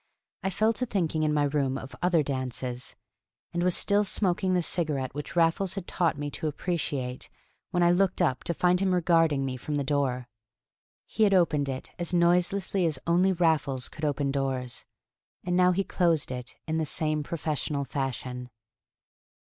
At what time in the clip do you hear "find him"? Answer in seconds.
8.55-8.95